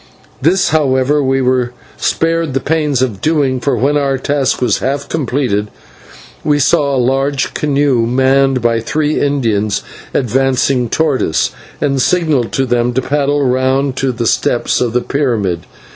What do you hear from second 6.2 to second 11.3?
we saw a large canoe, manned by three Indians, advancing towards